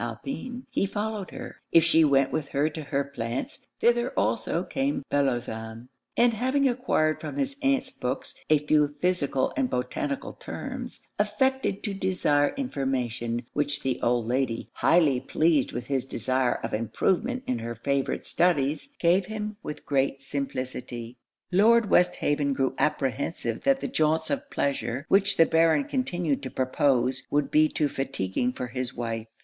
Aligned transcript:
Alpin, 0.03 0.65
he 0.71 0.87
followed 0.87 1.29
her; 1.29 1.61
if 1.71 1.83
she 1.83 2.03
went 2.03 2.31
with 2.31 2.47
her 2.49 2.69
to 2.71 2.85
her 2.85 3.03
plants, 3.03 3.67
thither 3.81 4.09
also 4.17 4.63
came 4.63 5.03
Bellozane; 5.11 5.89
and 6.17 6.33
having 6.33 6.67
acquired 6.67 7.21
from 7.21 7.35
his 7.37 7.55
aunt's 7.61 7.91
books 7.91 8.33
a 8.49 8.57
few 8.65 8.95
physical 8.99 9.53
and 9.55 9.69
botanical 9.69 10.33
terms, 10.33 11.03
affected 11.19 11.83
to 11.83 11.93
desire 11.93 12.51
information, 12.57 13.43
which 13.53 13.83
the 13.83 14.01
old 14.01 14.25
Lady, 14.25 14.69
highly 14.73 15.19
pleased 15.19 15.71
with 15.71 15.85
his 15.85 16.03
desire 16.03 16.55
of 16.63 16.73
improvement 16.73 17.43
in 17.45 17.59
her 17.59 17.75
favourite 17.75 18.25
studies, 18.25 18.95
gave 18.97 19.27
him 19.27 19.57
with 19.61 19.85
great 19.85 20.19
simplicity. 20.19 21.19
Lord 21.51 21.91
Westhaven 21.91 22.53
grew 22.53 22.73
apprehensive 22.79 23.61
that 23.65 23.81
the 23.81 23.87
jaunts 23.87 24.31
of 24.31 24.49
pleasure 24.49 25.05
which 25.09 25.37
the 25.37 25.45
Baron 25.45 25.83
continued 25.83 26.41
to 26.41 26.49
propose 26.49 27.21
would 27.29 27.51
be 27.51 27.67
too 27.69 27.87
fatigueing 27.87 28.51
for 28.51 28.65
his 28.65 28.95
wife. 28.95 29.27